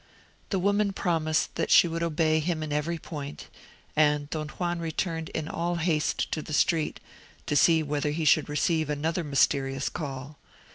[0.49, 3.49] The woman promised that she would obey him in every point;
[3.95, 6.99] and Don Juan returned in all haste to the street,
[7.45, 10.39] to see whether he should receive another mysterious call.